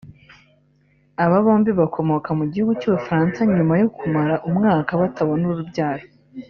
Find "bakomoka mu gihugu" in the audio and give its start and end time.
1.79-2.73